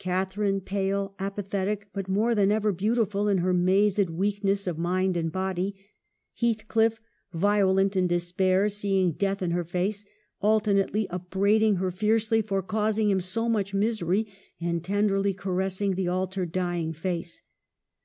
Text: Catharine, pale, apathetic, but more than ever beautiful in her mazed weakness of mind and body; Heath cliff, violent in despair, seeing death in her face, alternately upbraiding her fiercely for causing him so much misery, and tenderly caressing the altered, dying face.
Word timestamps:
Catharine, 0.00 0.62
pale, 0.62 1.14
apathetic, 1.20 1.86
but 1.92 2.08
more 2.08 2.34
than 2.34 2.50
ever 2.50 2.72
beautiful 2.72 3.28
in 3.28 3.38
her 3.38 3.54
mazed 3.54 4.10
weakness 4.10 4.66
of 4.66 4.76
mind 4.78 5.16
and 5.16 5.30
body; 5.30 5.76
Heath 6.32 6.66
cliff, 6.66 7.00
violent 7.32 7.94
in 7.94 8.08
despair, 8.08 8.68
seeing 8.68 9.12
death 9.12 9.42
in 9.42 9.52
her 9.52 9.62
face, 9.62 10.04
alternately 10.40 11.08
upbraiding 11.10 11.76
her 11.76 11.92
fiercely 11.92 12.42
for 12.42 12.62
causing 12.64 13.10
him 13.10 13.20
so 13.20 13.48
much 13.48 13.74
misery, 13.74 14.26
and 14.60 14.82
tenderly 14.82 15.32
caressing 15.32 15.94
the 15.94 16.08
altered, 16.08 16.50
dying 16.50 16.92
face. 16.92 17.42